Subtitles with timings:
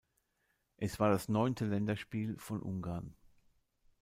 [0.77, 3.15] Es war das neunte Länderspiel von Ungarn.